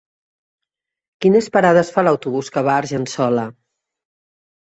[1.25, 3.45] Quines parades fa l'autobús que va a Argençola?